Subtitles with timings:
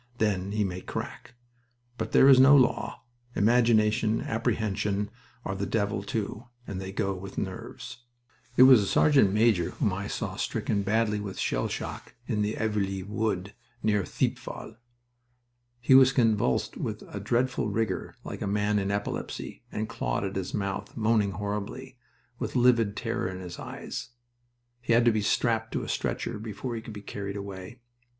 [0.17, 1.35] Then he may crack.
[1.99, 3.03] But there is no law.
[3.35, 5.11] Imagination apprehension
[5.45, 7.97] are the devil, too, and they go with 'nerves.'"
[8.57, 13.03] It was a sergeant major whom I saw stricken badly with shell shock in Aveluy
[13.03, 13.53] Wood
[13.83, 14.77] near Thiepval.
[15.79, 20.35] He was convulsed with a dreadful rigor like a man in epilepsy, and clawed at
[20.35, 21.99] his mouth, moaning horribly,
[22.39, 24.09] with livid terror in his eyes.
[24.81, 27.81] He had to be strapped to a stretcher before he could be carried away.